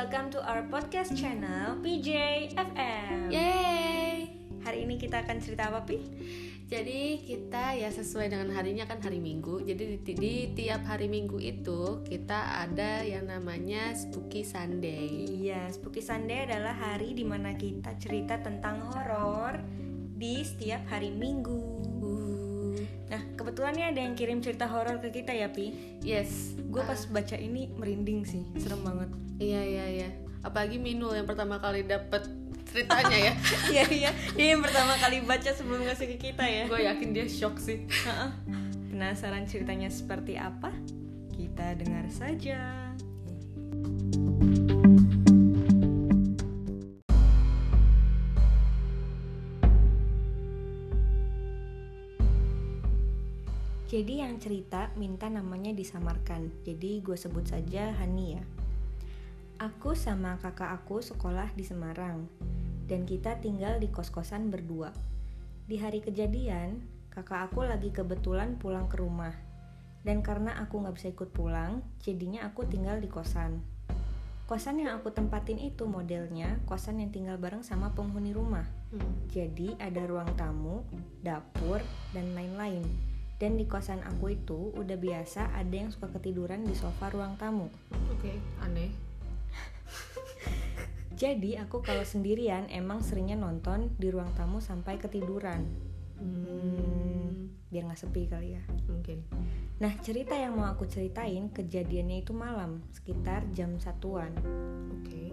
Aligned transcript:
welcome 0.00 0.32
to 0.32 0.40
our 0.48 0.64
podcast 0.72 1.12
channel 1.12 1.76
PJ 1.84 2.08
FM. 2.56 3.28
Yeay. 3.28 4.32
Hari 4.64 4.88
ini 4.88 4.96
kita 4.96 5.20
akan 5.20 5.44
cerita 5.44 5.68
apa, 5.68 5.84
Pi? 5.84 6.00
Jadi 6.72 7.20
kita 7.28 7.76
ya 7.76 7.92
sesuai 7.92 8.32
dengan 8.32 8.48
harinya 8.56 8.88
kan 8.88 8.96
hari 9.04 9.20
Minggu. 9.20 9.60
Jadi 9.60 10.00
di, 10.00 10.12
di 10.16 10.34
tiap 10.56 10.88
hari 10.88 11.04
Minggu 11.04 11.36
itu 11.36 12.00
kita 12.08 12.64
ada 12.64 13.04
yang 13.04 13.28
namanya 13.28 13.92
Spooky 13.92 14.40
Sunday. 14.40 15.36
Iya, 15.36 15.68
Spooky 15.68 16.00
Sunday 16.00 16.48
adalah 16.48 16.72
hari 16.80 17.12
di 17.12 17.28
mana 17.28 17.52
kita 17.52 17.92
cerita 18.00 18.40
tentang 18.40 18.80
horor 18.80 19.60
di 20.16 20.40
setiap 20.40 20.80
hari 20.88 21.12
Minggu. 21.12 21.89
Kebetulan 23.40 23.72
nih 23.72 23.86
ada 23.88 24.00
yang 24.04 24.12
kirim 24.12 24.44
cerita 24.44 24.68
horor 24.68 25.00
ke 25.00 25.08
kita 25.08 25.32
ya, 25.32 25.48
Pi. 25.48 25.72
yes. 26.04 26.60
Gue 26.68 26.84
pas 26.84 27.00
baca 27.08 27.40
ini 27.40 27.72
merinding 27.72 28.28
sih, 28.28 28.44
serem 28.60 28.84
banget. 28.84 29.08
Iya 29.40 29.64
iya 29.64 29.86
iya. 29.88 30.08
Apalagi 30.44 30.76
Minul 30.76 31.16
yang 31.16 31.24
pertama 31.24 31.56
kali 31.56 31.88
dapet 31.88 32.28
ceritanya 32.68 33.16
ya. 33.16 33.32
Iya 33.72 33.84
iya, 33.88 34.10
dia 34.36 34.46
yang 34.52 34.60
pertama 34.60 34.92
kali 35.00 35.24
baca 35.24 35.56
sebelum 35.56 35.88
ngasih 35.88 36.06
ke 36.12 36.30
kita 36.30 36.44
ya. 36.44 36.68
Gue 36.68 36.84
yakin 36.84 37.16
dia 37.16 37.24
shock 37.32 37.56
sih. 37.56 37.88
Penasaran 38.92 39.48
ceritanya 39.48 39.88
seperti 39.88 40.36
apa? 40.36 40.68
Kita 41.32 41.80
dengar 41.80 42.12
saja. 42.12 42.92
Jadi 53.90 54.22
yang 54.22 54.38
cerita 54.38 54.94
minta 54.94 55.26
namanya 55.26 55.74
disamarkan. 55.74 56.62
Jadi 56.62 57.02
gue 57.02 57.18
sebut 57.18 57.42
saja 57.42 57.90
Hani 57.98 58.38
ya. 58.38 58.42
Aku 59.58 59.98
sama 59.98 60.38
kakak 60.38 60.70
aku 60.78 61.02
sekolah 61.02 61.50
di 61.58 61.66
Semarang 61.66 62.30
dan 62.86 63.02
kita 63.02 63.42
tinggal 63.42 63.82
di 63.82 63.90
kos-kosan 63.90 64.46
berdua. 64.46 64.94
Di 65.66 65.74
hari 65.82 66.06
kejadian, 66.06 66.78
kakak 67.10 67.50
aku 67.50 67.66
lagi 67.66 67.90
kebetulan 67.90 68.54
pulang 68.62 68.86
ke 68.86 68.94
rumah. 68.94 69.34
Dan 70.06 70.22
karena 70.22 70.54
aku 70.62 70.86
nggak 70.86 70.94
bisa 70.94 71.10
ikut 71.10 71.34
pulang, 71.34 71.82
jadinya 71.98 72.46
aku 72.46 72.70
tinggal 72.70 73.02
di 73.02 73.10
kosan. 73.10 73.58
Kosan 74.46 74.86
yang 74.86 75.02
aku 75.02 75.10
tempatin 75.10 75.58
itu 75.58 75.90
modelnya 75.90 76.62
kosan 76.70 77.02
yang 77.02 77.10
tinggal 77.10 77.42
bareng 77.42 77.66
sama 77.66 77.90
penghuni 77.90 78.30
rumah. 78.30 78.70
Hmm. 78.94 79.26
Jadi 79.34 79.74
ada 79.82 80.06
ruang 80.06 80.30
tamu, 80.38 80.86
dapur, 81.26 81.82
dan 82.14 82.38
lain-lain. 82.38 83.09
Dan 83.40 83.56
di 83.56 83.64
kosan 83.64 84.04
aku 84.04 84.36
itu 84.36 84.68
udah 84.76 85.00
biasa 85.00 85.56
ada 85.56 85.72
yang 85.72 85.88
suka 85.88 86.12
ketiduran 86.12 86.60
di 86.60 86.76
sofa 86.76 87.08
ruang 87.08 87.40
tamu. 87.40 87.72
Oke, 88.12 88.36
aneh. 88.60 88.92
Jadi 91.20 91.56
aku 91.56 91.80
kalau 91.80 92.04
sendirian 92.04 92.68
emang 92.68 93.00
seringnya 93.00 93.40
nonton 93.40 93.96
di 93.96 94.12
ruang 94.12 94.28
tamu 94.36 94.60
sampai 94.60 95.00
ketiduran. 95.00 95.64
Hmm, 96.20 97.48
biar 97.72 97.88
nggak 97.88 98.00
sepi 98.04 98.28
kali 98.28 98.60
ya. 98.60 98.62
Mungkin. 98.92 99.24
Nah 99.80 99.92
cerita 100.04 100.36
yang 100.36 100.60
mau 100.60 100.68
aku 100.68 100.84
ceritain 100.84 101.48
kejadiannya 101.48 102.20
itu 102.20 102.36
malam 102.36 102.84
sekitar 102.92 103.48
jam 103.56 103.80
satuan. 103.80 104.36
Oke. 105.00 105.32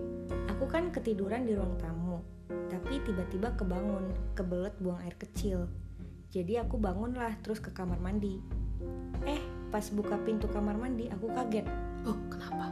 Aku 0.55 0.71
kan 0.71 0.95
ketiduran 0.95 1.43
di 1.43 1.59
ruang 1.59 1.75
tamu, 1.75 2.23
tapi 2.71 3.03
tiba-tiba 3.03 3.51
kebangun, 3.59 4.15
kebelet 4.31 4.71
buang 4.79 5.03
air 5.03 5.19
kecil. 5.19 5.67
Jadi 6.31 6.59
aku 6.59 6.75
bangunlah 6.75 7.35
terus 7.43 7.63
ke 7.63 7.71
kamar 7.71 7.99
mandi. 7.99 8.39
Eh 9.23 9.41
pas 9.67 9.83
buka 9.91 10.15
pintu 10.23 10.47
kamar 10.47 10.79
mandi 10.79 11.11
aku 11.11 11.27
kaget 11.33 11.67
Oh, 12.07 12.15
kenapa? 12.31 12.71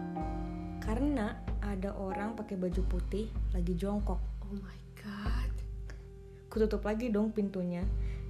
karena 0.85 1.33
ada 1.65 1.97
orang 1.97 2.37
pakai 2.37 2.61
baju 2.61 2.81
putih 2.85 3.25
lagi 3.57 3.73
jongkok. 3.73 4.21
Oh 4.45 4.53
my 4.53 4.79
god. 5.01 5.51
Kututup 6.45 6.85
lagi 6.85 7.09
dong 7.09 7.33
pintunya. 7.33 7.81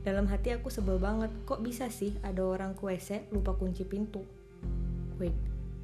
Dalam 0.07 0.23
hati 0.31 0.55
aku 0.55 0.71
sebel 0.71 0.95
banget, 0.95 1.29
kok 1.43 1.59
bisa 1.59 1.91
sih 1.91 2.15
ada 2.23 2.47
orang 2.47 2.71
ke 2.73 2.87
WC 2.87 3.27
lupa 3.35 3.51
kunci 3.59 3.83
pintu? 3.83 4.23
Wait, 5.19 5.35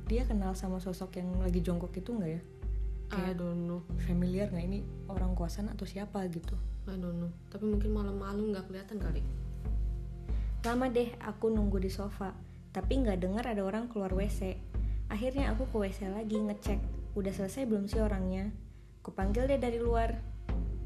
dia 0.07 0.23
kenal 0.23 0.55
sama 0.55 0.79
sosok 0.79 1.19
yang 1.19 1.27
lagi 1.43 1.59
jongkok 1.59 1.91
itu 1.91 2.15
nggak 2.15 2.31
ya? 2.31 2.41
I 3.11 3.35
Kayak 3.35 3.43
don't 3.43 3.67
know. 3.67 3.83
familiar 4.07 4.47
nggak 4.47 4.65
ini 4.71 4.79
orang 5.11 5.35
kosan 5.35 5.67
atau 5.67 5.83
siapa 5.83 6.23
gitu? 6.31 6.55
I 6.87 6.95
don't 6.95 7.19
know. 7.19 7.31
Tapi 7.51 7.67
mungkin 7.67 7.91
malam-malam 7.91 8.55
nggak 8.55 8.71
kelihatan 8.71 8.97
kali. 9.03 9.21
Lama 10.63 10.87
deh 10.87 11.09
aku 11.19 11.51
nunggu 11.51 11.81
di 11.81 11.91
sofa, 11.91 12.31
tapi 12.71 13.03
nggak 13.03 13.19
dengar 13.19 13.43
ada 13.49 13.61
orang 13.65 13.91
keluar 13.91 14.13
WC. 14.15 14.55
Akhirnya 15.11 15.51
aku 15.51 15.67
ke 15.67 15.75
WC 15.75 16.07
lagi 16.07 16.39
ngecek, 16.39 16.79
udah 17.17 17.33
selesai 17.35 17.67
belum 17.67 17.91
sih 17.91 17.99
orangnya? 17.99 18.47
Kupanggil 19.03 19.49
dia 19.49 19.59
dari 19.59 19.81
luar. 19.81 20.15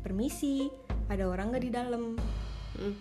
Permisi, 0.02 0.66
ada 1.12 1.30
orang 1.30 1.54
nggak 1.54 1.64
di 1.66 1.72
dalam? 1.74 2.04
Hmm. 2.78 2.96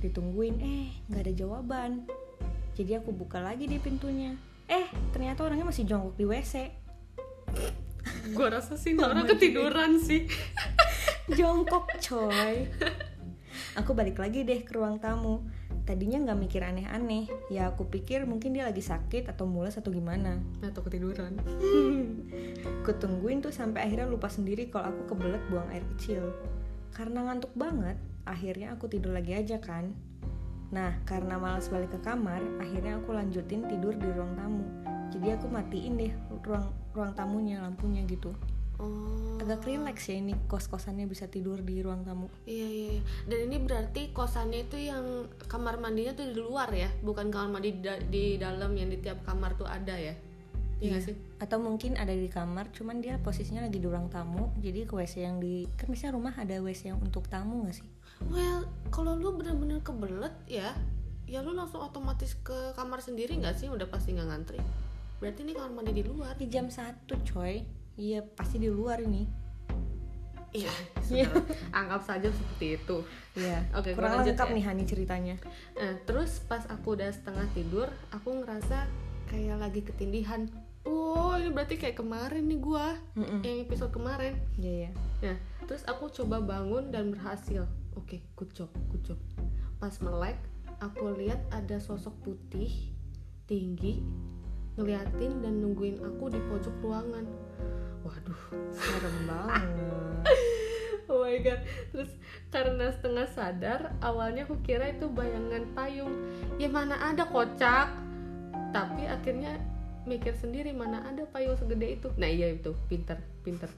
Ditungguin, 0.00 0.56
eh 0.62 0.88
nggak 1.10 1.22
ada 1.28 1.32
jawaban. 1.34 1.90
Jadi 2.74 2.96
aku 2.96 3.12
buka 3.12 3.42
lagi 3.44 3.68
di 3.68 3.76
pintunya. 3.76 4.32
Eh, 4.70 4.88
ternyata 5.12 5.44
orangnya 5.44 5.68
masih 5.68 5.84
jongkok 5.84 6.16
di 6.16 6.24
WC. 6.24 6.83
Gua 8.32 8.48
rasa 8.48 8.80
sih 8.80 8.96
Mama 8.96 9.12
orang 9.12 9.26
ketiduran 9.36 10.00
sih. 10.00 10.24
Jongkok 11.36 11.92
coy. 12.00 12.68
Aku 13.74 13.92
balik 13.92 14.22
lagi 14.22 14.46
deh 14.46 14.64
ke 14.64 14.72
ruang 14.72 15.02
tamu. 15.02 15.44
Tadinya 15.84 16.16
nggak 16.16 16.38
mikir 16.40 16.64
aneh-aneh. 16.64 17.28
Ya 17.52 17.68
aku 17.68 17.84
pikir 17.92 18.24
mungkin 18.24 18.56
dia 18.56 18.64
lagi 18.64 18.80
sakit 18.80 19.28
atau 19.28 19.44
mules 19.44 19.76
atau 19.76 19.92
gimana. 19.92 20.40
Atau 20.64 20.80
ketiduran. 20.80 21.36
Kutungguin 22.86 23.44
tuh 23.44 23.52
sampai 23.52 23.84
akhirnya 23.84 24.08
lupa 24.08 24.32
sendiri 24.32 24.72
kalau 24.72 24.88
aku 24.94 25.12
kebelet 25.12 25.42
buang 25.52 25.68
air 25.68 25.84
kecil. 25.96 26.32
Karena 26.94 27.26
ngantuk 27.28 27.52
banget, 27.52 27.98
akhirnya 28.24 28.72
aku 28.72 28.88
tidur 28.88 29.12
lagi 29.12 29.36
aja 29.36 29.60
kan. 29.60 29.92
Nah, 30.72 31.02
karena 31.04 31.36
malas 31.36 31.68
balik 31.68 31.92
ke 31.92 32.00
kamar, 32.00 32.40
akhirnya 32.58 32.98
aku 32.98 33.12
lanjutin 33.12 33.66
tidur 33.68 33.92
di 33.94 34.08
ruang 34.10 34.32
tamu. 34.38 34.83
Jadi 35.14 35.26
aku 35.30 35.46
matiin 35.46 35.94
deh 35.94 36.12
ruang 36.42 36.66
ruang 36.90 37.12
tamunya 37.14 37.62
lampunya 37.62 38.02
gitu. 38.10 38.34
Oh. 38.82 39.38
Agak 39.38 39.62
rileks 39.70 40.10
ya 40.10 40.18
ini 40.18 40.34
kos-kosannya 40.50 41.06
bisa 41.06 41.30
tidur 41.30 41.62
di 41.62 41.78
ruang 41.78 42.02
tamu. 42.02 42.26
Iya, 42.42 42.66
iya 42.66 42.88
iya. 42.98 43.02
Dan 43.30 43.38
ini 43.46 43.62
berarti 43.62 44.10
kosannya 44.10 44.66
itu 44.66 44.76
yang 44.90 45.30
kamar 45.46 45.78
mandinya 45.78 46.10
tuh 46.18 46.26
di 46.26 46.42
luar 46.42 46.74
ya, 46.74 46.90
bukan 47.06 47.30
kamar 47.30 47.54
mandi 47.54 47.78
di, 47.78 47.80
da- 47.86 48.02
di 48.02 48.24
dalam 48.34 48.74
yang 48.74 48.90
di 48.90 48.98
tiap 48.98 49.22
kamar 49.22 49.54
tuh 49.54 49.70
ada 49.70 49.94
ya. 49.94 50.18
Iya 50.82 50.90
nggak 50.90 51.04
sih? 51.06 51.14
Atau 51.38 51.62
mungkin 51.62 51.94
ada 51.94 52.10
di 52.10 52.26
kamar, 52.26 52.74
cuman 52.74 52.98
dia 52.98 53.14
posisinya 53.22 53.62
lagi 53.62 53.78
di 53.78 53.86
ruang 53.86 54.10
tamu. 54.10 54.50
Jadi 54.58 54.82
ke 54.82 54.98
WC 54.98 55.22
yang 55.22 55.38
di 55.38 55.70
kan 55.78 55.86
biasanya 55.86 56.12
rumah 56.18 56.34
ada 56.34 56.58
WC 56.58 56.90
yang 56.90 56.98
untuk 56.98 57.30
tamu 57.30 57.62
nggak 57.62 57.78
sih? 57.78 57.86
Well, 58.26 58.66
kalau 58.90 59.14
lu 59.14 59.38
bener-bener 59.38 59.78
kebelet 59.86 60.34
ya, 60.50 60.74
ya 61.30 61.38
lu 61.46 61.54
langsung 61.54 61.78
otomatis 61.78 62.34
ke 62.42 62.74
kamar 62.74 62.98
sendiri 62.98 63.38
nggak 63.38 63.54
sih? 63.54 63.70
Udah 63.70 63.86
pasti 63.86 64.18
nggak 64.18 64.28
ngantri. 64.34 64.58
Berarti 65.24 65.40
ini 65.40 65.56
kamar 65.56 65.72
mandi 65.72 65.96
di 65.96 66.04
luar. 66.04 66.36
Di 66.36 66.52
jam 66.52 66.68
satu 66.68 67.16
coy. 67.24 67.64
Iya 67.96 68.20
pasti 68.36 68.60
di 68.60 68.68
luar 68.68 69.00
ini. 69.00 69.24
Iya. 70.52 70.68
saudara. 71.00 71.40
Anggap 71.80 72.04
saja 72.04 72.28
seperti 72.28 72.76
itu. 72.76 72.96
Iya. 73.32 73.64
Oke, 73.72 73.96
gua 73.96 74.04
Kurang 74.04 74.20
lengkap 74.20 74.48
ya. 74.52 74.54
nih 74.60 74.64
Hani 74.68 74.84
ceritanya. 74.84 75.36
Nah, 75.80 75.96
terus 76.04 76.44
pas 76.44 76.68
aku 76.68 76.92
udah 77.00 77.08
setengah 77.08 77.48
tidur, 77.56 77.88
aku 78.12 78.44
ngerasa 78.44 78.84
kayak 79.32 79.64
lagi 79.64 79.80
ketindihan. 79.80 80.44
Wow, 80.84 81.40
ini 81.40 81.48
berarti 81.56 81.80
kayak 81.80 81.96
kemarin 81.96 82.44
nih 82.44 82.60
gua, 82.60 83.00
Mm-mm. 83.16 83.40
yang 83.40 83.64
episode 83.64 83.96
kemarin. 83.96 84.36
Iya 84.60 84.72
iya. 84.76 84.90
Nah, 85.24 85.36
terus 85.64 85.80
aku 85.88 86.12
coba 86.12 86.44
bangun 86.44 86.92
dan 86.92 87.08
berhasil. 87.16 87.64
Oke, 87.96 88.20
good 88.36 88.52
job, 88.52 88.68
good 88.92 89.00
job. 89.00 89.16
Pas 89.80 89.96
melek, 90.04 90.36
aku 90.84 91.08
lihat 91.16 91.40
ada 91.48 91.80
sosok 91.80 92.12
putih, 92.20 92.92
tinggi, 93.48 94.04
ngeliatin 94.74 95.42
dan 95.42 95.62
nungguin 95.62 96.02
aku 96.02 96.30
di 96.30 96.40
pojok 96.50 96.74
ruangan. 96.82 97.26
Waduh, 98.02 98.42
Serem 98.74 99.16
banget. 99.28 99.64
oh 101.08 101.24
my 101.24 101.38
god. 101.40 101.60
Terus 101.94 102.12
karena 102.50 102.90
setengah 102.90 103.26
sadar, 103.32 103.80
awalnya 104.02 104.44
aku 104.44 104.58
kira 104.60 104.92
itu 104.92 105.06
bayangan 105.08 105.64
payung. 105.72 106.14
Ya 106.58 106.68
mana 106.68 106.98
ada 107.00 107.24
kocak. 107.26 107.90
Tapi 108.74 109.06
akhirnya 109.06 109.62
mikir 110.04 110.36
sendiri 110.36 110.74
mana 110.74 111.00
ada 111.06 111.24
payung 111.30 111.56
segede 111.56 111.96
itu. 111.96 112.08
Nah 112.18 112.28
iya 112.28 112.52
itu, 112.52 112.74
pinter, 112.90 113.16
pinter. 113.46 113.70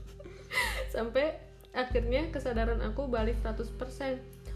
Sampai 0.94 1.36
akhirnya 1.76 2.32
kesadaran 2.32 2.80
aku 2.82 3.06
balik 3.06 3.38
100%. 3.44 3.68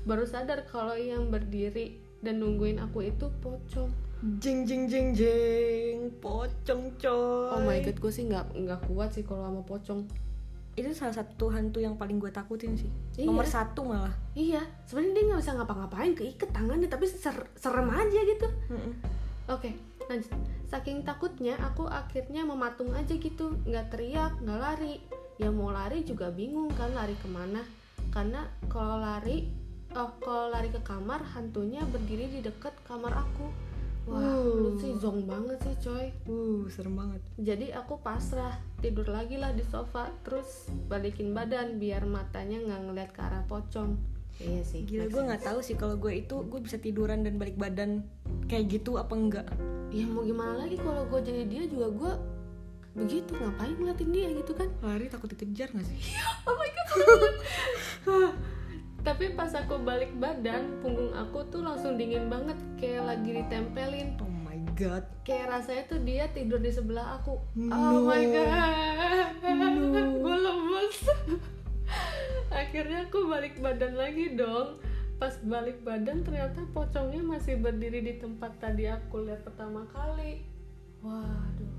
Baru 0.03 0.27
sadar 0.27 0.67
kalau 0.67 0.99
yang 0.99 1.31
berdiri 1.31 2.03
dan 2.25 2.43
nungguin 2.43 2.83
aku 2.83 3.07
itu 3.07 3.31
pocong. 3.39 4.12
Jeng 4.43 4.65
jeng 4.65 4.87
jeng 4.87 5.09
jeng. 5.13 6.15
Pocong 6.23 6.95
coy. 6.99 7.51
Oh 7.53 7.61
my 7.63 7.79
god, 7.83 7.97
gue 7.99 8.13
sih 8.13 8.25
nggak 8.27 8.55
nggak 8.55 8.81
kuat 8.87 9.11
sih 9.15 9.27
kalau 9.27 9.47
sama 9.47 9.63
pocong. 9.67 10.07
Itu 10.73 10.89
salah 10.97 11.13
satu 11.13 11.53
hantu 11.53 11.85
yang 11.85 12.01
paling 12.01 12.17
gue 12.17 12.33
takutin 12.33 12.79
sih. 12.79 12.89
Iya. 13.19 13.29
Nomor 13.29 13.45
satu 13.45 13.85
malah. 13.85 14.15
Iya, 14.33 14.65
sebenarnya 14.89 15.13
dia 15.13 15.25
nggak 15.29 15.41
bisa 15.45 15.53
ngapa-ngapain, 15.59 16.13
keikat 16.17 16.49
tangannya, 16.55 16.89
tapi 16.89 17.05
ser- 17.05 17.53
serem 17.61 17.93
aja 17.93 18.21
gitu. 18.25 18.49
Mm-mm. 18.73 18.95
Oke, 19.53 19.77
lanjut 20.09 20.33
saking 20.73 21.05
takutnya 21.05 21.53
aku 21.61 21.85
akhirnya 21.85 22.49
mematung 22.49 22.97
aja 22.97 23.13
gitu 23.13 23.61
nggak 23.69 23.93
teriak 23.93 24.33
nggak 24.41 24.57
lari 24.57 25.05
ya 25.37 25.53
mau 25.53 25.69
lari 25.69 26.01
juga 26.01 26.33
bingung 26.33 26.73
kan 26.73 26.97
lari 26.97 27.13
ke 27.21 27.29
mana 27.29 27.61
karena 28.09 28.49
kalau 28.73 28.97
lari 28.97 29.53
oh 29.93 30.17
kalau 30.25 30.49
lari 30.49 30.73
ke 30.73 30.81
kamar 30.81 31.21
hantunya 31.37 31.85
berdiri 31.93 32.25
di 32.33 32.41
deket 32.41 32.73
kamar 32.89 33.13
aku 33.13 33.53
wah 34.05 34.19
Uh. 34.19 34.59
lu 34.59 34.71
sih 34.77 34.93
zong 34.95 35.25
banget 35.25 35.59
sih 35.61 35.77
coy 35.81 36.07
Uh, 36.27 36.67
serem 36.67 36.95
banget. 36.95 37.21
jadi 37.37 37.67
aku 37.77 37.99
pasrah 37.99 38.55
tidur 38.79 39.07
lagi 39.07 39.39
lah 39.39 39.51
di 39.51 39.63
sofa 39.63 40.11
terus 40.23 40.67
balikin 40.87 41.31
badan 41.31 41.79
biar 41.79 42.03
matanya 42.03 42.59
nggak 42.59 42.81
ngeliat 42.83 43.11
ke 43.11 43.21
arah 43.21 43.45
pocong 43.47 43.95
iya 44.39 44.63
sih 44.63 44.83
Gila, 44.83 45.07
gue 45.07 45.23
nggak 45.23 45.45
tahu 45.45 45.63
sih 45.63 45.77
kalau 45.77 45.95
gue 45.95 46.13
itu 46.17 46.35
gue 46.43 46.61
bisa 46.61 46.77
tiduran 46.77 47.23
dan 47.23 47.39
balik 47.39 47.55
badan 47.55 48.03
kayak 48.47 48.69
gitu 48.73 48.97
apa 48.97 49.15
enggak? 49.15 49.47
ya 49.89 50.03
mau 50.05 50.25
gimana 50.25 50.57
lagi 50.59 50.77
kalau 50.77 51.05
gue 51.05 51.21
jadi 51.21 51.43
dia 51.47 51.63
juga 51.69 51.87
gue 51.89 52.13
begitu 52.93 53.33
ngapain 53.33 53.73
ngeliatin 53.73 54.11
dia 54.11 54.29
gitu 54.33 54.53
kan 54.53 54.69
Lari 54.81 55.09
takut 55.09 55.29
dikejar 55.29 55.71
nggak 55.71 55.87
sih? 55.87 56.01
oh 56.45 56.53
my 56.53 56.69
god 56.69 56.91
tapi 59.03 59.35
pas 59.35 59.51
aku 59.51 59.83
balik 59.83 60.15
badan 60.23 60.79
punggung 60.79 61.11
aku 61.11 61.43
tuh 61.51 61.67
langsung 61.67 61.99
dingin 61.99 62.31
banget 62.31 62.55
kayak 62.79 63.03
lagi 63.03 63.31
ditempelin. 63.43 64.15
Oh 64.23 64.31
my 64.31 64.59
god. 64.79 65.03
kayak 65.27 65.51
rasanya 65.51 65.83
tuh 65.91 66.01
dia 66.07 66.31
tidur 66.31 66.63
di 66.63 66.71
sebelah 66.71 67.19
aku. 67.19 67.35
No. 67.59 67.75
oh 67.75 67.99
my 68.07 68.23
god. 68.31 69.43
No. 69.43 70.07
gue 70.23 70.37
lemes. 70.39 70.99
Akhirnya 72.63 73.11
aku 73.11 73.27
balik 73.27 73.59
badan 73.59 73.99
lagi 73.99 74.39
dong. 74.39 74.79
Pas 75.19 75.35
balik 75.43 75.83
badan 75.83 76.23
ternyata 76.23 76.63
pocongnya 76.71 77.27
masih 77.27 77.59
berdiri 77.59 78.07
di 78.07 78.15
tempat 78.23 78.55
tadi 78.63 78.87
aku 78.87 79.27
lihat 79.27 79.43
pertama 79.43 79.83
kali. 79.91 80.47
Waduh. 81.03 81.75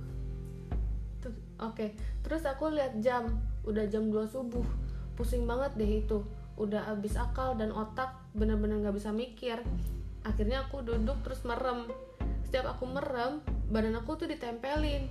Oke. 1.72 1.96
Terus 2.20 2.44
aku 2.44 2.68
lihat 2.68 3.00
jam. 3.00 3.32
Udah 3.64 3.88
jam 3.88 4.12
2 4.12 4.28
subuh. 4.28 4.68
Pusing 5.16 5.48
banget 5.48 5.72
deh 5.80 6.04
itu 6.04 6.20
udah 6.60 6.86
habis 6.90 7.18
akal 7.18 7.58
dan 7.58 7.74
otak 7.74 8.14
bener-bener 8.38 8.82
nggak 8.82 8.96
bisa 8.98 9.10
mikir. 9.10 9.62
Akhirnya 10.24 10.66
aku 10.68 10.86
duduk 10.86 11.20
terus 11.26 11.44
merem. 11.44 11.90
Setiap 12.46 12.78
aku 12.78 12.86
merem 12.88 13.42
badan 13.74 13.98
aku 13.98 14.16
tuh 14.16 14.28
ditempelin. 14.30 15.10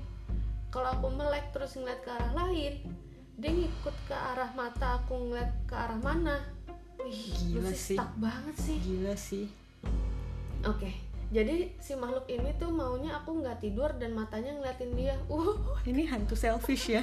Kalau 0.72 0.88
aku 0.88 1.12
melek 1.12 1.52
terus 1.52 1.76
ngeliat 1.76 2.00
ke 2.00 2.10
arah 2.10 2.32
lain 2.32 3.02
dia 3.40 3.50
ngikut 3.50 3.96
ke 4.06 4.14
arah 4.14 4.52
mata 4.52 5.00
aku 5.00 5.16
ngeliat 5.16 5.50
ke 5.64 5.74
arah 5.74 5.98
mana. 5.98 6.36
Wih, 7.02 7.34
Gila 7.50 7.72
sih 7.72 7.96
stuck 7.96 8.12
banget 8.20 8.56
sih. 8.60 8.76
Gila 8.78 9.14
sih. 9.16 9.46
oke 10.62 11.10
jadi 11.32 11.74
si 11.82 11.96
makhluk 11.98 12.28
ini 12.28 12.54
tuh 12.60 12.70
maunya 12.70 13.18
aku 13.18 13.40
nggak 13.40 13.64
tidur 13.64 13.90
dan 13.96 14.12
matanya 14.12 14.52
ngeliatin 14.52 14.92
dia. 14.94 15.16
Uh 15.32 15.56
Ini 15.82 16.06
hantu 16.12 16.36
selfish 16.36 16.92
ya. 16.92 17.02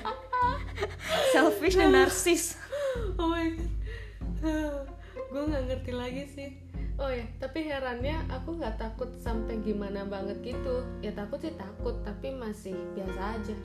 selfish 1.36 1.76
dan 1.76 1.92
narsis. 1.92 2.56
oh 3.20 3.28
my 3.28 3.52
god 3.58 3.79
gue 5.30 5.42
nggak 5.46 5.64
ngerti 5.70 5.92
lagi 5.92 6.24
sih 6.32 6.50
oh 7.00 7.12
ya 7.12 7.24
tapi 7.40 7.64
herannya 7.64 8.28
aku 8.28 8.60
nggak 8.60 8.76
takut 8.80 9.10
sampai 9.20 9.60
gimana 9.64 10.04
banget 10.04 10.40
gitu 10.44 10.84
ya 11.00 11.16
takut 11.16 11.40
sih 11.40 11.56
takut 11.56 11.96
tapi 12.04 12.36
masih 12.36 12.76
biasa 12.96 13.40
aja 13.40 13.56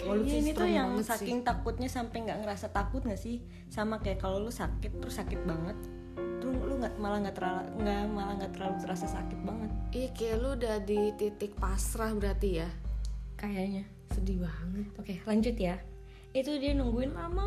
Kayaknya 0.00 0.32
sih 0.32 0.40
ini 0.40 0.50
tuh 0.54 0.70
yang 0.70 0.90
sih. 0.96 1.06
saking 1.12 1.44
takutnya 1.44 1.88
sampai 1.90 2.24
nggak 2.24 2.40
ngerasa 2.46 2.72
takut 2.72 3.04
nggak 3.04 3.20
sih? 3.20 3.42
Sama 3.68 4.00
kayak 4.00 4.22
kalau 4.22 4.40
lu 4.40 4.48
sakit 4.48 4.96
terus 4.96 5.18
sakit 5.18 5.44
banget, 5.44 5.76
terus 6.40 6.56
lu 6.56 6.80
nggak 6.80 6.94
malah 6.96 7.18
nggak 7.20 7.36
terlalu 7.36 7.68
nggak 7.84 8.02
malah 8.08 8.34
nggak 8.38 8.52
terlalu 8.54 8.76
terasa 8.80 9.06
sakit 9.10 9.40
banget. 9.44 9.70
Ih 9.92 10.08
kayak 10.14 10.36
lu 10.40 10.48
udah 10.56 10.76
di 10.86 11.00
titik 11.20 11.52
pasrah 11.58 12.14
berarti 12.16 12.64
ya 12.64 12.68
Kayaknya. 13.36 13.84
Sedih 14.14 14.40
banget 14.40 14.88
Oke 14.96 15.14
lanjut 15.26 15.56
ya. 15.58 15.76
Itu 16.32 16.56
dia 16.56 16.72
nungguin 16.72 17.12
lama 17.12 17.44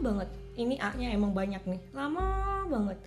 banget. 0.00 0.28
Ini 0.56 0.76
A-nya 0.80 1.14
emang 1.14 1.32
banyak 1.32 1.62
nih, 1.64 1.80
lama 1.94 2.66
banget. 2.68 2.98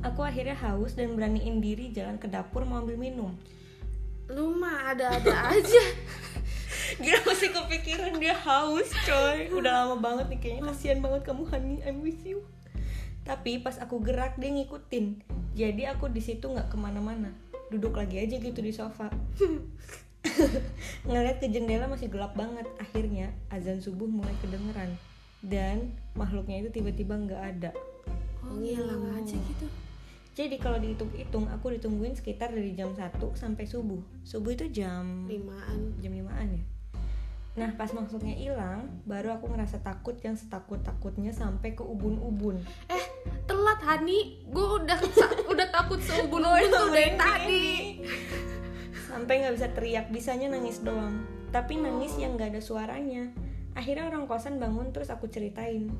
Aku 0.00 0.24
akhirnya 0.24 0.56
haus 0.56 0.96
dan 0.96 1.12
beraniin 1.12 1.60
diri 1.60 1.92
jalan 1.92 2.16
ke 2.16 2.24
dapur 2.24 2.64
mau 2.64 2.80
ambil 2.80 2.96
minum. 2.96 3.36
Lu 4.30 4.56
mah 4.56 4.94
ada-ada 4.94 5.52
aja. 5.52 5.84
Gila 7.02 7.20
masih 7.26 7.50
kepikiran 7.52 8.16
dia 8.16 8.32
haus 8.32 8.88
coy. 9.04 9.52
Udah 9.52 9.84
lama 9.84 9.96
banget 10.00 10.26
nih 10.32 10.38
kayaknya. 10.40 10.62
Kasian 10.72 10.98
banget 11.04 11.22
kamu 11.28 11.42
Hani 11.52 11.76
I'm 11.84 12.00
with 12.00 12.22
you. 12.24 12.40
Tapi 13.28 13.60
pas 13.60 13.76
aku 13.76 14.00
gerak 14.00 14.40
dia 14.40 14.48
ngikutin. 14.48 15.20
Jadi 15.52 15.82
aku 15.84 16.08
di 16.08 16.24
situ 16.24 16.48
nggak 16.48 16.72
ke 16.72 16.76
mana-mana. 16.80 17.36
Duduk 17.68 18.00
lagi 18.00 18.22
aja 18.22 18.40
gitu 18.40 18.60
di 18.64 18.72
sofa. 18.72 19.12
Ngeliat 21.08 21.44
ke 21.44 21.52
jendela 21.52 21.90
masih 21.90 22.08
gelap 22.08 22.32
banget. 22.32 22.64
Akhirnya 22.80 23.36
azan 23.52 23.84
subuh 23.84 24.08
mulai 24.08 24.32
kedengeran 24.40 24.96
Dan 25.40 25.96
makhluknya 26.12 26.60
itu 26.60 26.68
tiba-tiba 26.68 27.16
nggak 27.16 27.42
ada. 27.56 27.70
Oh 28.44 28.56
ngilang 28.60 29.16
aja 29.16 29.36
gitu. 29.36 29.66
Jadi 30.36 30.56
kalau 30.56 30.78
dihitung-hitung 30.80 31.48
aku 31.52 31.76
ditungguin 31.76 32.16
sekitar 32.16 32.52
dari 32.52 32.72
jam 32.76 32.92
1 32.92 33.18
sampai 33.36 33.64
subuh. 33.66 34.00
Subuh 34.24 34.52
itu 34.54 34.68
jam 34.72 35.26
Limaan. 35.28 35.96
jam 36.00 36.12
5an 36.12 36.48
ya. 36.54 36.64
Nah 37.60 37.70
pas 37.74 37.90
maksudnya 37.90 38.32
hilang 38.36 39.02
baru 39.04 39.36
aku 39.36 39.50
ngerasa 39.50 39.82
takut 39.82 40.16
yang 40.22 40.38
setakut-takutnya 40.38 41.34
sampai 41.34 41.74
ke 41.74 41.82
ubun-ubun. 41.82 42.62
Eh 42.88 43.04
telat 43.44 43.80
Hani. 43.84 44.44
Gue 44.48 44.80
udah 44.80 44.98
udah 45.50 45.68
takut 45.68 46.00
seubun-ubun 46.00 46.68
tuh 46.68 46.88
dari 46.94 47.12
tadi. 47.18 47.68
Sampai 49.10 49.42
nggak 49.42 49.54
bisa 49.58 49.68
teriak, 49.74 50.06
bisanya 50.14 50.54
nangis 50.54 50.80
doang. 50.80 51.26
Tapi 51.50 51.82
nangis 51.82 52.14
yang 52.16 52.38
nggak 52.38 52.54
ada 52.54 52.62
suaranya 52.62 53.49
Akhirnya 53.74 54.10
orang 54.10 54.26
kosan 54.26 54.58
bangun 54.58 54.90
terus 54.90 55.10
aku 55.10 55.30
ceritain. 55.30 55.90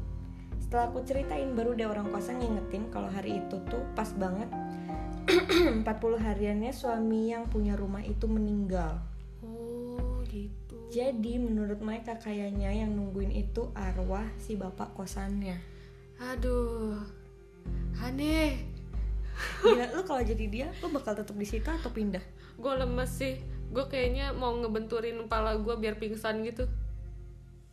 Setelah 0.59 0.91
aku 0.91 1.03
ceritain 1.07 1.55
baru 1.55 1.75
deh 1.75 1.87
orang 1.87 2.11
kosan 2.11 2.43
ngingetin 2.43 2.91
kalau 2.91 3.11
hari 3.11 3.43
itu 3.43 3.57
tuh 3.71 3.83
pas 3.95 4.11
banget. 4.15 4.51
40 5.87 5.87
hariannya 6.27 6.73
suami 6.75 7.31
yang 7.31 7.47
punya 7.47 7.79
rumah 7.79 8.03
itu 8.03 8.27
meninggal. 8.27 8.99
Oh 9.47 10.23
gitu. 10.27 10.75
Jadi 10.91 11.39
menurut 11.39 11.79
mereka 11.79 12.19
kayaknya 12.19 12.75
yang 12.75 12.91
nungguin 12.95 13.31
itu 13.31 13.71
arwah 13.79 14.27
si 14.43 14.59
bapak 14.59 14.95
kosannya. 14.99 15.59
Aduh 16.21 16.99
Hani 18.01 18.67
Gila, 19.61 19.89
lu 19.97 20.03
kalau 20.05 20.21
jadi 20.21 20.45
dia, 20.53 20.69
lu 20.85 20.93
bakal 20.93 21.17
tetap 21.17 21.33
di 21.33 21.49
situ 21.49 21.65
atau 21.65 21.89
pindah? 21.89 22.21
Gue 22.61 22.73
lemes 22.77 23.09
sih. 23.09 23.41
Gue 23.73 23.89
kayaknya 23.89 24.37
mau 24.37 24.53
ngebenturin 24.53 25.17
kepala 25.25 25.57
gue 25.57 25.75
biar 25.81 25.97
pingsan 25.97 26.45
gitu 26.45 26.69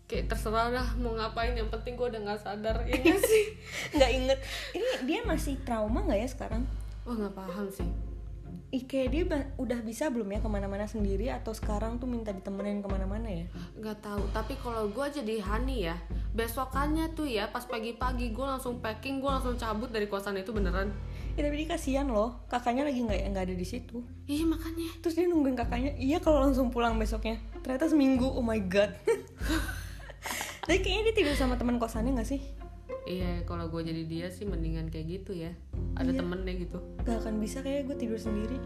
Kayak 0.08 0.32
terserah 0.32 0.72
dah 0.72 0.88
mau 1.04 1.12
ngapain 1.20 1.52
Yang 1.52 1.68
penting 1.76 2.00
gue 2.00 2.08
udah 2.08 2.22
gak 2.24 2.40
sadar 2.40 2.80
Ya 2.88 2.96
nggak 3.04 3.20
sih 3.20 3.46
Nggak 3.92 4.12
inget. 4.16 4.40
Ini 4.72 4.90
dia 5.04 5.20
masih 5.28 5.60
trauma 5.68 6.00
nggak 6.08 6.20
ya 6.24 6.28
sekarang? 6.32 6.64
Wah 7.04 7.16
gak 7.16 7.36
paham 7.36 7.68
sih 7.68 7.92
Ih, 8.68 8.84
kayak 8.84 9.08
dia 9.16 9.24
udah 9.56 9.80
bisa 9.80 10.12
belum 10.12 10.28
ya 10.28 10.44
ke 10.44 10.50
mana-mana 10.52 10.84
sendiri 10.84 11.32
atau 11.32 11.56
sekarang 11.56 12.04
tuh 12.04 12.08
minta 12.08 12.36
ditemenin 12.36 12.84
ke 12.84 12.88
mana-mana 12.92 13.32
ya? 13.32 13.48
Gak 13.80 14.04
tahu 14.04 14.28
tapi 14.36 14.60
kalau 14.60 14.92
gue 14.92 15.08
jadi 15.08 15.40
Hani 15.40 15.88
ya 15.88 15.96
Besokannya 16.36 17.16
tuh 17.16 17.28
ya 17.28 17.48
pas 17.48 17.64
pagi-pagi 17.64 18.36
gue 18.36 18.46
langsung 18.48 18.84
packing 18.84 19.24
Gue 19.24 19.32
langsung 19.32 19.56
cabut 19.56 19.88
dari 19.88 20.12
kosan 20.12 20.36
itu 20.40 20.52
beneran 20.52 20.92
Ya 21.38 21.46
tapi 21.46 21.64
dia 21.64 21.70
kasihan 21.70 22.10
loh, 22.10 22.42
kakaknya 22.50 22.82
lagi 22.82 22.98
nggak 22.98 23.30
nggak 23.30 23.46
ada 23.46 23.54
di 23.54 23.62
situ. 23.62 24.02
Iya 24.26 24.50
makanya 24.50 24.90
Terus 25.06 25.22
dia 25.22 25.30
nungguin 25.30 25.54
kakaknya, 25.54 25.94
iya 26.02 26.18
kalau 26.18 26.42
langsung 26.42 26.74
pulang 26.74 26.98
besoknya. 26.98 27.38
Ternyata 27.62 27.94
seminggu, 27.94 28.26
oh 28.26 28.42
my 28.42 28.58
god. 28.66 28.90
tapi 30.68 30.84
kayaknya 30.84 31.04
dia 31.08 31.16
tidur 31.16 31.34
sama 31.34 31.56
teman 31.56 31.80
kosannya 31.80 32.20
nggak 32.20 32.28
sih? 32.28 32.44
Iya 33.04 33.48
kalau 33.48 33.72
gue 33.72 33.82
jadi 33.82 34.04
dia 34.04 34.28
sih 34.28 34.44
mendingan 34.44 34.92
kayak 34.92 35.08
gitu 35.08 35.32
ya 35.32 35.56
Ada 35.96 36.12
Iya. 36.12 36.20
temennya 36.20 36.54
gitu 36.60 36.80
Gak 37.02 37.24
akan 37.24 37.40
bisa 37.40 37.64
kayak 37.64 37.88
gue 37.88 37.96
tidur 37.96 38.20
sendiri. 38.20 38.60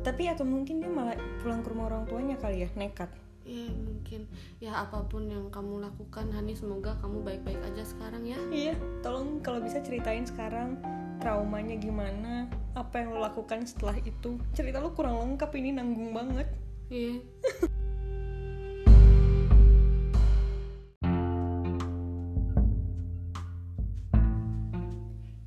Tapi 0.00 0.28
atau 0.28 0.44
mungkin 0.44 0.80
dia 0.80 0.88
malah 0.88 1.12
pulang 1.40 1.60
ke 1.60 1.68
rumah 1.68 1.88
orang 1.88 2.04
tuanya 2.04 2.36
kali 2.36 2.64
ya, 2.64 2.68
nekat. 2.72 3.12
Iya 3.44 3.68
mungkin 3.70 4.24
Ya 4.56 4.72
apa 4.80 5.04
pun 5.04 5.28
yang 5.28 5.52
kamu 5.52 5.84
lakukan 5.84 6.32
Hani 6.32 6.56
semoga 6.56 6.96
kamu 7.00 7.20
baik-baik 7.20 7.60
aja 7.62 7.84
sekarang 7.84 8.24
ya 8.24 8.40
Iya, 8.48 8.72
tolong 9.04 9.44
kalau 9.44 9.60
bisa 9.60 9.84
ceritain 9.84 10.24
sekarang 10.24 10.80
traumanya 11.20 11.76
gimana, 11.76 12.48
apa 12.72 13.00
yang 13.00 13.12
lo 13.12 13.20
lakukan 13.20 13.64
setelah 13.64 13.96
itu. 14.00 14.36
Cerita 14.52 14.76
lo 14.76 14.92
kurang 14.92 15.16
lengkap 15.16 15.52
ini 15.56 15.72
nanggung 15.72 16.12
banget. 16.12 16.48
Iya 16.88 17.20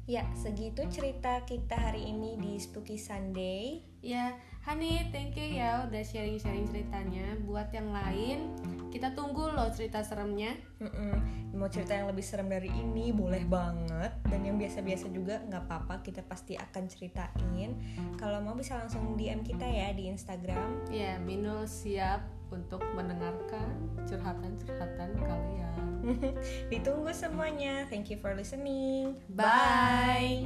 Ya, 0.07 0.23
segitu 0.39 0.87
cerita 0.87 1.43
kita 1.43 1.75
hari 1.75 2.07
ini 2.07 2.39
di 2.39 2.55
Spooky 2.55 2.95
Sunday. 2.95 3.83
Ya, 3.99 4.39
Hani, 4.67 5.07
thank 5.15 5.39
you 5.39 5.63
ya 5.63 5.87
udah 5.87 6.03
sharing-sharing 6.03 6.67
ceritanya. 6.67 7.39
Buat 7.47 7.71
yang 7.71 7.87
lain, 7.87 8.51
kita 8.91 9.15
tunggu 9.15 9.47
loh 9.47 9.71
cerita 9.71 10.03
seremnya. 10.03 10.59
Mm-mm. 10.83 11.15
Mau 11.55 11.71
cerita 11.71 11.95
yang 11.95 12.11
lebih 12.11 12.19
serem 12.19 12.51
dari 12.51 12.67
ini 12.67 13.15
boleh 13.15 13.47
banget 13.47 14.11
dan 14.27 14.43
yang 14.43 14.59
biasa-biasa 14.59 15.07
juga 15.15 15.39
nggak 15.47 15.71
apa-apa 15.71 16.03
kita 16.03 16.19
pasti 16.27 16.59
akan 16.59 16.83
ceritain. 16.91 17.79
Kalau 18.19 18.43
mau 18.43 18.59
bisa 18.59 18.75
langsung 18.75 19.15
DM 19.15 19.47
kita 19.47 19.63
ya 19.63 19.95
di 19.95 20.11
Instagram. 20.11 20.91
Ya, 20.91 21.15
Minul 21.15 21.63
siap 21.63 22.27
untuk 22.51 22.83
mendengarkan 22.91 23.71
curhatan-curhatan 24.03 25.15
kalian. 25.15 25.83
Ditunggu 26.75 27.15
semuanya. 27.15 27.87
Thank 27.87 28.11
you 28.11 28.19
for 28.19 28.35
listening. 28.35 29.15
Bye. 29.31 30.43